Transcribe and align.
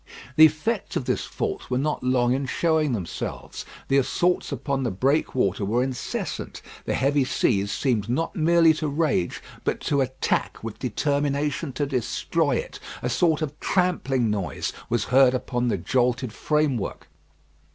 The 0.35 0.47
effects 0.47 0.95
of 0.95 1.05
this 1.05 1.25
fault 1.25 1.69
were 1.69 1.77
not 1.77 2.03
long 2.03 2.33
in 2.33 2.47
showing 2.47 2.91
themselves. 2.93 3.67
The 3.87 3.99
assaults 3.99 4.51
upon 4.51 4.81
the 4.81 4.89
breakwater 4.89 5.63
were 5.63 5.83
incessant; 5.83 6.63
the 6.85 6.95
heavy 6.95 7.23
seas 7.23 7.71
seemed 7.71 8.09
not 8.09 8.35
merely 8.35 8.73
to 8.73 8.87
rage, 8.87 9.43
but 9.63 9.79
to 9.81 10.01
attack 10.01 10.63
with 10.63 10.79
determination 10.79 11.71
to 11.73 11.85
destroy 11.85 12.55
it. 12.55 12.79
A 13.03 13.09
sort 13.09 13.43
of 13.43 13.59
trampling 13.59 14.31
noise 14.31 14.73
was 14.89 15.03
heard 15.13 15.35
upon 15.35 15.67
the 15.67 15.77
jolted 15.77 16.33
framework. 16.33 17.07